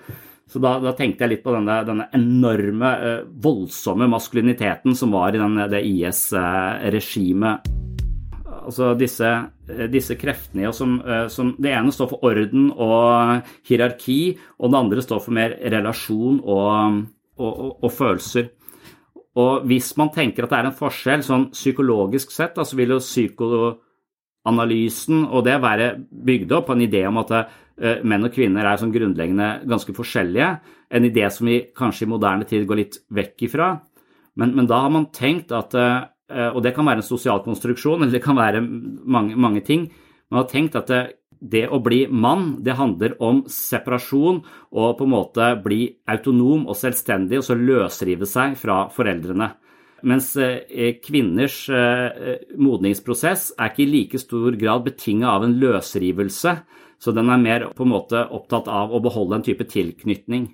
Så 0.50 0.62
da, 0.62 0.76
da, 0.82 0.94
tenkte 0.98 1.26
jeg 1.26 1.36
litt 1.36 1.46
på 1.46 1.54
denne, 1.56 1.80
denne 1.88 2.10
enorme, 2.18 2.92
uh, 3.02 3.24
voldsomme 3.46 4.10
maskuliniteten 4.12 4.98
som 4.98 5.14
var 5.16 5.38
i 5.38 5.42
den, 5.42 5.58
det 5.72 5.86
IS-regimet 5.86 7.76
altså 8.66 8.94
disse, 8.98 9.32
eh, 9.70 9.86
disse 9.92 10.18
kreftene 10.20 10.74
som, 10.74 11.02
eh, 11.02 11.28
som, 11.28 11.56
Det 11.60 11.72
ene 11.72 11.92
står 11.92 12.10
for 12.10 12.24
orden 12.24 12.72
og 12.72 13.44
hierarki, 13.68 14.38
og 14.60 14.72
det 14.72 14.80
andre 14.80 15.02
står 15.02 15.20
for 15.22 15.32
mer 15.32 15.58
relasjon 15.60 16.42
og, 16.44 17.06
og, 17.38 17.60
og, 17.60 17.84
og 17.84 17.92
følelser. 17.92 18.50
Og 19.42 19.54
hvis 19.68 19.90
man 20.00 20.10
tenker 20.16 20.44
at 20.46 20.52
det 20.54 20.60
er 20.60 20.68
en 20.70 20.80
forskjell 20.80 21.22
sånn 21.26 21.46
psykologisk 21.52 22.28
sett, 22.32 22.56
så 22.56 22.74
vil 22.80 22.94
jo 22.96 23.00
psykoanalysen 23.04 25.20
og 25.26 25.40
det 25.48 25.58
være 25.64 25.88
bygd 26.00 26.50
opp 26.56 26.66
på 26.70 26.76
en 26.78 26.86
idé 26.86 27.02
om 27.10 27.18
at 27.20 27.30
uh, 27.36 27.44
menn 28.08 28.28
og 28.30 28.36
kvinner 28.36 28.64
er 28.64 28.80
sånn 28.80 28.96
grunnleggende 28.96 29.48
ganske 29.68 29.92
forskjellige. 29.98 30.50
En 30.96 31.08
idé 31.10 31.24
som 31.34 31.44
vi 31.52 31.58
kanskje 31.76 32.06
i 32.08 32.14
moderne 32.14 32.46
tid 32.48 32.62
går 32.70 32.80
litt 32.80 32.96
vekk 33.12 33.38
ifra. 33.50 33.68
Men, 34.40 34.50
men 34.56 34.68
da 34.72 34.78
har 34.86 34.92
man 34.94 35.12
tenkt 35.16 35.50
at 35.56 35.72
Eh, 36.26 36.50
og 36.50 36.64
det 36.66 36.74
kan 36.74 36.88
være 36.88 37.04
en 37.04 37.06
sosial 37.06 37.44
konstruksjon, 37.46 38.02
eller 38.02 38.18
det 38.18 38.24
kan 38.24 38.38
være 38.38 38.62
mange, 38.62 39.38
mange 39.38 39.62
ting. 39.66 39.92
Man 40.32 40.42
har 40.42 40.50
tenkt 40.50 40.78
at 40.78 40.90
det, 41.40 41.66
å 41.70 41.80
bli 41.84 42.06
mann, 42.08 42.64
det 42.64 42.78
handler 42.80 43.16
om 43.24 43.44
separasjon 43.52 44.42
og 44.72 44.98
på 44.98 45.06
en 45.06 45.14
måte 45.14 45.52
bli 45.64 45.88
autonom 46.10 46.66
og 46.70 46.78
selvstendig, 46.80 47.40
og 47.40 47.48
så 47.48 47.58
løsrive 47.60 48.28
seg 48.30 48.58
fra 48.60 48.86
foreldrene. 48.94 49.52
Mens 50.06 50.34
eh, 50.38 50.98
kvinners 51.02 51.64
eh, 51.74 52.44
modningsprosess 52.62 53.54
er 53.58 53.72
ikke 53.72 53.86
i 53.86 53.90
like 53.90 54.22
stor 54.22 54.58
grad 54.60 54.86
betinget 54.86 55.32
av 55.32 55.46
en 55.46 55.56
løsrivelse, 55.62 56.56
så 57.02 57.14
den 57.16 57.32
er 57.32 57.42
mer 57.42 57.70
på 57.76 57.86
en 57.86 57.94
måte 57.94 58.22
opptatt 58.34 58.70
av 58.72 58.94
å 58.94 59.02
beholde 59.04 59.40
en 59.40 59.46
type 59.46 59.66
tilknytning. 59.70 60.50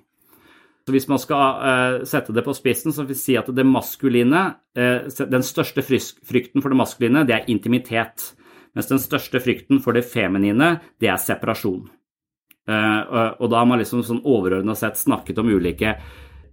Så 0.82 0.94
Hvis 0.96 1.06
man 1.06 1.20
skal 1.22 1.58
uh, 1.62 2.04
sette 2.08 2.34
det 2.34 2.42
på 2.42 2.56
spissen, 2.58 2.90
så 2.90 3.04
vil 3.04 3.12
vi 3.12 3.20
si 3.20 3.36
at 3.38 3.46
det 3.54 3.62
maskuline 3.62 4.40
Den 4.74 5.44
største 5.46 5.84
frykten 5.86 6.58
for 6.58 6.72
det 6.72 6.78
maskuline, 6.80 7.22
det 7.28 7.36
er 7.36 7.50
intimitet. 7.52 8.32
Mens 8.72 8.88
den 8.88 9.02
største 9.02 9.40
frykten 9.42 9.82
for 9.84 9.96
det 9.96 10.06
feminine, 10.08 10.76
det 11.00 11.10
er 11.12 11.20
separasjon. 11.20 11.86
Uh, 12.62 13.38
og 13.42 13.48
da 13.50 13.58
har 13.58 13.66
man 13.66 13.80
liksom 13.80 14.04
sånn 14.06 14.22
overordna 14.22 14.76
sett 14.78 15.00
snakket 15.00 15.40
om 15.42 15.50
ulike 15.50 15.96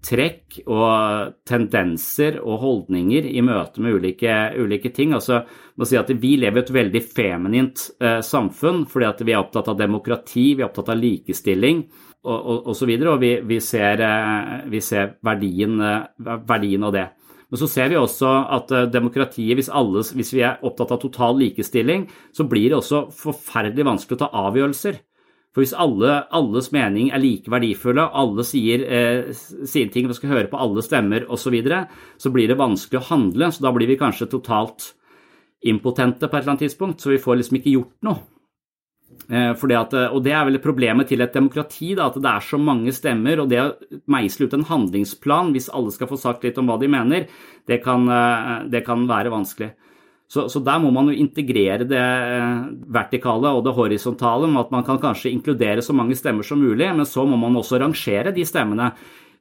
trekk 0.03 0.61
og 0.71 1.33
tendenser 1.47 2.37
og 2.39 2.61
holdninger 2.63 3.25
i 3.27 3.41
møte 3.43 3.83
med 3.83 3.99
ulike, 3.99 4.35
ulike 4.55 4.93
ting. 4.95 5.13
Altså, 5.13 5.41
må 5.75 5.85
si 5.85 5.99
at 5.99 6.09
Vi 6.09 6.37
lever 6.39 6.61
i 6.61 6.63
et 6.63 6.71
veldig 6.75 7.01
feminint 7.03 7.83
samfunn 8.23 8.85
fordi 8.87 9.09
at 9.09 9.23
vi 9.27 9.35
er 9.35 9.43
opptatt 9.43 9.67
av 9.67 9.77
demokrati, 9.79 10.53
vi 10.55 10.63
er 10.63 10.69
opptatt 10.69 10.93
av 10.95 11.01
likestilling 11.03 11.83
og, 12.23 12.35
og, 12.35 12.67
og 12.67 12.75
så 12.75 12.87
og 12.89 13.21
vi, 13.21 13.31
vi, 13.47 13.59
ser, 13.63 14.01
eh, 14.03 14.65
vi 14.69 14.81
ser 14.83 15.15
verdien, 15.23 15.79
eh, 15.79 16.39
verdien, 16.47 16.83
av 16.83 16.93
det. 16.93 17.07
Men 17.49 17.61
så 17.61 17.67
ser 17.69 17.89
vi 17.89 17.97
også 17.97 18.29
at 18.57 18.71
eh, 18.75 18.87
demokratiet, 18.93 19.55
hvis, 19.57 19.71
alle, 19.73 20.03
hvis 20.15 20.33
vi 20.35 20.43
er 20.45 20.61
opptatt 20.65 20.93
av 20.93 21.01
total 21.01 21.39
likestilling, 21.41 22.05
så 22.35 22.45
blir 22.49 22.69
det 22.69 22.77
også 22.77 23.07
forferdelig 23.15 23.87
vanskelig 23.87 24.19
å 24.19 24.23
ta 24.25 24.29
avgjørelser. 24.47 24.99
For 25.49 25.63
hvis 25.63 25.73
alle, 25.73 26.19
alles 26.35 26.69
mening 26.75 27.09
er 27.09 27.21
like 27.23 27.49
verdifulle, 27.49 28.05
alle 28.05 28.45
sier, 28.45 28.85
eh, 28.85 29.31
sine 29.33 29.89
ting, 29.89 30.05
vi 30.07 30.17
skal 30.17 30.35
høre 30.35 30.51
på 30.51 30.59
alle 30.61 30.83
stemmer 30.85 31.25
osv., 31.25 31.47
så, 31.47 31.53
videre, 31.55 31.83
så 32.21 32.29
blir 32.33 32.51
det 32.51 32.59
vanskelig 32.59 33.01
å 33.01 33.07
handle. 33.09 33.49
Så 33.49 33.65
da 33.65 33.73
blir 33.73 33.89
vi 33.89 33.97
kanskje 33.97 34.29
totalt 34.29 34.91
impotente 35.65 36.29
på 36.29 36.37
et 36.37 36.43
eller 36.43 36.53
annet 36.53 36.67
tidspunkt, 36.67 37.01
så 37.01 37.09
vi 37.11 37.21
får 37.21 37.41
liksom 37.41 37.57
ikke 37.59 37.73
gjort 37.73 37.95
noe. 38.05 38.21
Eh, 39.29 39.51
at, 39.53 39.93
eh, 39.93 40.09
og 40.09 40.23
Det 40.23 40.31
er 40.33 40.45
vel 40.45 40.59
problemet 40.59 41.07
til 41.07 41.21
et 41.21 41.33
demokrati, 41.33 41.93
da, 41.95 42.07
at 42.07 42.15
det 42.15 42.25
er 42.25 42.41
så 42.41 42.57
mange 42.57 42.91
stemmer. 42.91 43.39
og 43.39 43.49
Det 43.49 43.59
å 43.59 43.75
meisle 44.07 44.47
ut 44.47 44.53
en 44.53 44.65
handlingsplan 44.65 45.53
hvis 45.53 45.69
alle 45.69 45.91
skal 45.91 46.07
få 46.07 46.17
sagt 46.17 46.43
litt 46.43 46.57
om 46.57 46.65
hva 46.65 46.79
de 46.79 46.87
mener, 46.87 47.27
det 47.67 47.83
kan, 47.83 48.07
eh, 48.09 48.69
det 48.69 48.85
kan 48.85 49.05
være 49.07 49.29
vanskelig. 49.29 49.73
Så, 50.27 50.47
så, 50.47 50.63
der 50.63 50.77
må 50.77 50.91
man 50.93 51.07
jo 51.07 51.17
integrere 51.17 51.87
det 51.89 52.85
vertikale 52.85 53.49
og 53.49 53.63
det 53.65 53.73
horisontale 53.73 54.47
med 54.47 54.61
at 54.61 54.71
man 54.71 54.83
kan 54.83 54.99
kanskje 54.99 55.31
inkludere 55.31 55.81
så 55.81 55.91
mange 55.91 56.13
stemmer 56.13 56.45
som 56.45 56.59
mulig, 56.61 56.85
men 56.95 57.05
så 57.05 57.25
må 57.25 57.35
man 57.35 57.55
også 57.55 57.79
rangere 57.81 58.31
de 58.31 58.45
stemmene. 58.45 58.91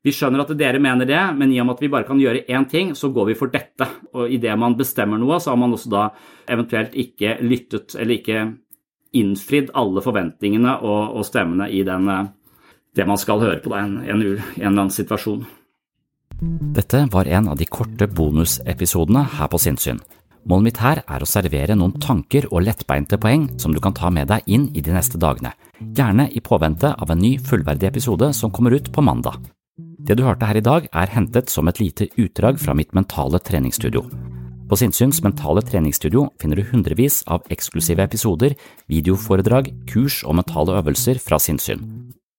Vi 0.03 0.15
skjønner 0.15 0.41
at 0.41 0.57
dere 0.57 0.81
mener 0.81 1.05
det, 1.05 1.21
men 1.37 1.53
i 1.53 1.61
og 1.61 1.67
med 1.67 1.75
at 1.77 1.83
vi 1.83 1.91
bare 1.93 2.09
kan 2.09 2.21
gjøre 2.21 2.47
én 2.49 2.65
ting, 2.71 2.95
så 2.95 3.13
går 3.13 3.27
vi 3.27 3.35
for 3.35 3.53
dette. 3.53 3.85
Og 4.15 4.31
idet 4.33 4.57
man 4.57 4.79
bestemmer 4.79 5.19
noe, 5.21 5.37
så 5.41 5.51
har 5.51 5.61
man 5.61 5.77
også 5.77 5.91
da 5.93 6.09
eventuelt 6.49 6.97
ikke 6.97 7.37
lyttet 7.43 7.93
eller 7.99 8.15
ikke 8.17 8.47
innfridd 9.17 9.71
alle 9.79 10.03
forventningene 10.05 10.79
og, 10.83 11.17
og 11.19 11.27
stemmene 11.27 11.69
i 11.73 11.85
den, 11.87 12.09
eh, 12.13 12.29
det 12.97 13.07
man 13.09 13.21
skal 13.21 13.43
høre 13.43 13.63
på 13.65 13.73
da, 13.73 13.85
en, 13.85 13.99
en, 14.03 14.23
en 14.23 14.43
eller 14.59 14.75
annen 14.75 14.95
situasjon. 14.95 15.47
Dette 16.77 17.03
var 17.11 17.27
en 17.27 17.49
av 17.51 17.59
de 17.59 17.67
korte 17.67 18.07
bonusepisodene 18.07 19.25
her 19.39 19.51
på 19.51 19.59
Sinnsyn. 19.59 19.99
Målet 20.49 20.65
mitt 20.69 20.79
her 20.81 21.03
er 21.03 21.23
å 21.23 21.29
servere 21.29 21.75
noen 21.77 21.97
tanker 22.01 22.47
og 22.53 22.63
lettbeinte 22.65 23.19
poeng 23.21 23.49
som 23.61 23.75
du 23.75 23.83
kan 23.85 23.97
ta 23.97 24.09
med 24.15 24.31
deg 24.31 24.47
inn 24.47 24.69
i 24.73 24.85
de 24.85 24.95
neste 24.95 25.19
dagene, 25.21 25.53
gjerne 25.81 26.29
i 26.31 26.41
påvente 26.41 26.95
av 26.95 27.11
en 27.11 27.21
ny 27.21 27.35
fullverdig 27.43 27.91
episode 27.91 28.31
som 28.39 28.55
kommer 28.55 28.77
ut 28.79 28.93
på 28.95 29.05
mandag. 29.05 29.43
Det 29.79 30.17
du 30.17 30.25
hørte 30.25 30.47
her 30.49 30.57
i 30.57 30.65
dag 30.65 30.89
er 30.89 31.13
hentet 31.13 31.51
som 31.53 31.69
et 31.69 31.83
lite 31.83 32.09
utdrag 32.17 32.59
fra 32.63 32.75
mitt 32.75 32.95
mentale 32.97 33.43
treningsstudio. 33.45 34.07
På 34.69 34.77
Sinnsyns 34.77 35.23
mentale 35.25 35.63
treningsstudio 35.65 36.27
finner 36.41 36.59
du 36.61 36.67
hundrevis 36.69 37.23
av 37.25 37.47
eksklusive 37.49 38.05
episoder, 38.05 38.53
videoforedrag, 38.93 39.71
kurs 39.89 40.21
og 40.29 40.37
mentale 40.37 40.75
øvelser 40.77 41.17
fra 41.25 41.39
sinnssyn. 41.41 41.81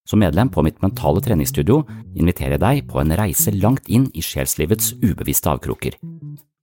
Som 0.05 0.21
medlem 0.21 0.51
på 0.53 0.61
mitt 0.65 0.77
mentale 0.85 1.23
treningsstudio 1.25 1.79
inviterer 2.13 2.59
jeg 2.59 2.61
deg 2.61 2.83
på 2.91 3.01
en 3.01 3.15
reise 3.17 3.53
langt 3.57 3.89
inn 3.89 4.05
i 4.13 4.21
sjelslivets 4.21 4.93
ubevisste 5.01 5.49
avkroker. 5.49 5.97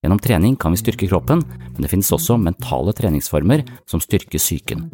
Gjennom 0.06 0.22
trening 0.22 0.54
kan 0.54 0.70
vi 0.70 0.78
styrke 0.78 1.10
kroppen, 1.10 1.42
men 1.42 1.82
det 1.82 1.90
finnes 1.90 2.12
også 2.14 2.38
mentale 2.38 2.94
treningsformer 2.94 3.66
som 3.90 4.02
styrker 4.02 4.38
psyken. 4.38 4.86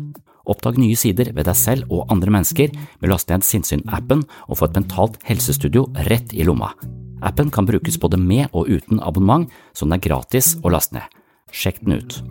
Oppdag 0.48 0.80
nye 0.80 0.96
sider 0.96 1.34
ved 1.36 1.50
deg 1.50 1.58
selv 1.58 1.92
og 1.92 2.08
andre 2.12 2.32
mennesker 2.32 2.72
med 2.72 3.10
å 3.10 3.12
laste 3.12 3.36
ned 3.36 3.44
Sinnsyn-appen 3.44 4.24
og 4.48 4.56
få 4.56 4.70
et 4.70 4.80
mentalt 4.80 5.20
helsestudio 5.28 5.90
rett 6.08 6.32
i 6.32 6.48
lomma. 6.48 6.72
Appen 7.22 7.50
kan 7.54 7.68
brukes 7.68 7.98
både 8.02 8.20
med 8.20 8.50
og 8.52 8.68
uten 8.68 9.00
abonnement, 9.00 9.48
så 9.72 9.86
den 9.86 9.98
er 9.98 10.06
gratis 10.08 10.56
å 10.62 10.72
laste 10.74 10.98
ned. 10.98 11.20
Sjekk 11.52 11.84
den 11.84 12.00
ut. 12.00 12.22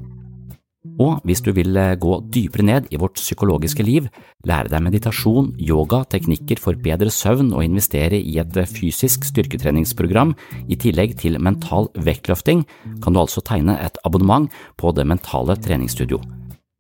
Og 1.02 1.22
hvis 1.30 1.44
du 1.46 1.52
vil 1.54 1.78
eh, 1.78 1.94
gå 1.94 2.16
dypere 2.34 2.66
ned 2.66 2.88
i 2.90 2.98
vårt 2.98 3.20
psykologiske 3.20 3.84
liv, 3.86 4.08
lære 4.50 4.72
deg 4.72 4.82
meditasjon, 4.82 5.52
yoga, 5.62 6.02
teknikker 6.10 6.58
for 6.62 6.78
bedre 6.78 7.14
søvn 7.14 7.52
og 7.54 7.66
investere 7.66 8.18
i 8.18 8.40
et 8.42 8.58
eh, 8.58 8.70
fysisk 8.70 9.28
styrketreningsprogram 9.30 10.34
i 10.74 10.78
tillegg 10.82 11.14
til 11.22 11.38
mental 11.38 11.92
vektløfting, 11.94 12.66
kan 13.04 13.14
du 13.14 13.22
altså 13.22 13.46
tegne 13.46 13.78
et 13.78 14.02
abonnement 14.06 14.50
på 14.82 14.94
Det 14.98 15.06
mentale 15.06 15.56
treningsstudio. 15.62 16.18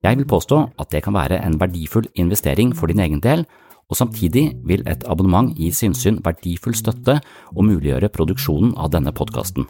Jeg 0.01 0.17
vil 0.17 0.25
påstå 0.25 0.63
at 0.81 0.89
det 0.89 1.03
kan 1.05 1.13
være 1.13 1.37
en 1.45 1.59
verdifull 1.61 2.09
investering 2.17 2.73
for 2.73 2.89
din 2.89 3.03
egen 3.05 3.21
del, 3.21 3.45
og 3.91 3.99
samtidig 3.99 4.45
vil 4.67 4.85
et 4.89 5.03
abonnement 5.11 5.51
gi 5.57 5.69
Sinnsyn 5.75 6.21
verdifull 6.23 6.75
støtte 6.77 7.19
og 7.51 7.65
muliggjøre 7.67 8.09
produksjonen 8.15 8.73
av 8.79 8.93
denne 8.95 9.11
podkasten. 9.11 9.67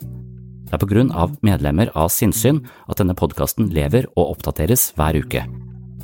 Det 0.72 0.78
er 0.78 0.84
på 0.86 0.92
grunn 0.94 1.10
av 1.12 1.34
medlemmer 1.44 1.90
av 1.98 2.14
Sinnsyn 2.14 2.62
at 2.88 3.02
denne 3.02 3.18
podkasten 3.18 3.74
lever 3.76 4.06
og 4.14 4.38
oppdateres 4.38 4.92
hver 4.96 5.18
uke. 5.20 5.44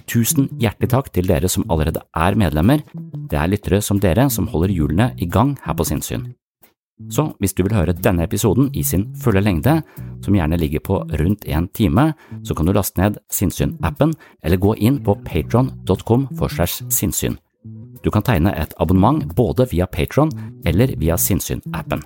Tusen 0.08 0.50
hjertelig 0.60 0.90
takk 0.92 1.12
til 1.16 1.30
dere 1.30 1.48
som 1.52 1.66
allerede 1.72 2.02
er 2.16 2.36
medlemmer. 2.40 2.84
Det 3.32 3.38
er 3.38 3.52
lyttere 3.52 3.80
som 3.84 4.02
dere 4.04 4.30
som 4.34 4.50
holder 4.52 4.74
hjulene 4.74 5.12
i 5.20 5.28
gang 5.30 5.56
her 5.64 5.76
på 5.78 5.88
Sinnsyn. 5.88 6.30
Så 7.14 7.28
hvis 7.38 7.54
du 7.54 7.62
vil 7.62 7.76
høre 7.78 7.94
denne 7.94 8.26
episoden 8.26 8.72
i 8.74 8.82
sin 8.84 9.06
fulle 9.22 9.44
lengde, 9.44 9.76
som 10.26 10.36
gjerne 10.36 10.58
ligger 10.58 10.82
på 10.82 11.04
rundt 11.20 11.46
en 11.46 11.68
time, 11.70 12.10
så 12.44 12.58
kan 12.58 12.66
du 12.66 12.74
laste 12.74 12.98
ned 13.00 13.20
Sinnsyn-appen 13.30 14.16
eller 14.44 14.58
gå 14.58 14.74
inn 14.82 14.98
på 15.06 15.14
patron.com 15.28 16.28
for 16.40 16.50
segs 16.50 16.82
sinnssyn. 16.90 17.38
Du 18.04 18.12
kan 18.14 18.26
tegne 18.26 18.54
et 18.56 18.74
abonnement 18.82 19.24
både 19.36 19.68
via 19.72 19.88
Patron 19.88 20.32
eller 20.66 20.96
via 21.00 21.18
Sinnsyn-appen. 21.18 22.04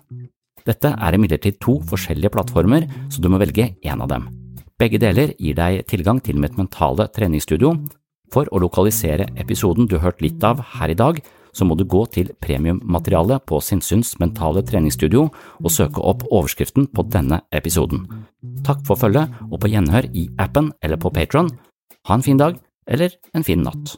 Dette 0.68 0.92
er 0.94 1.18
imidlertid 1.18 1.58
to 1.62 1.80
forskjellige 1.90 2.32
plattformer, 2.34 2.86
så 3.10 3.22
du 3.22 3.30
må 3.32 3.40
velge 3.42 3.72
én 3.82 4.02
av 4.02 4.10
dem. 4.12 4.28
Begge 4.82 5.02
deler 5.02 5.34
gir 5.38 5.58
deg 5.58 5.84
tilgang 5.90 6.22
til 6.24 6.40
mitt 6.42 6.58
mentale 6.58 7.08
treningsstudio. 7.14 7.76
For 8.32 8.48
å 8.50 8.62
lokalisere 8.64 9.28
episoden 9.42 9.90
du 9.90 9.98
hørte 10.00 10.24
litt 10.26 10.44
av 10.48 10.62
her 10.78 10.94
i 10.94 10.98
dag, 10.98 11.20
så 11.54 11.66
må 11.68 11.76
du 11.76 11.84
gå 11.84 12.06
til 12.16 12.32
premiummaterialet 12.40 13.44
på 13.50 13.60
Sinnsyns 13.64 14.14
mentale 14.22 14.64
treningsstudio 14.64 15.26
og 15.60 15.74
søke 15.74 16.02
opp 16.02 16.24
overskriften 16.30 16.88
på 16.96 17.06
denne 17.12 17.42
episoden. 17.52 18.06
Takk 18.66 18.86
for 18.88 19.00
følget, 19.00 19.34
og 19.52 19.60
på 19.62 19.72
gjenhør 19.74 20.08
i 20.16 20.30
appen 20.40 20.72
eller 20.82 21.02
på 21.02 21.12
Patron. 21.14 21.52
Ha 22.08 22.18
en 22.18 22.26
fin 22.26 22.40
dag, 22.40 22.56
eller 22.88 23.18
en 23.36 23.46
fin 23.46 23.68
natt. 23.68 23.98